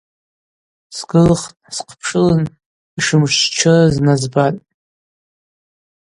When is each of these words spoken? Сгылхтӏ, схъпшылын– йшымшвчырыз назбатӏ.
Сгылхтӏ, 0.97 1.55
схъпшылын– 1.75 2.43
йшымшвчырыз 2.97 3.95
назбатӏ. 4.05 4.61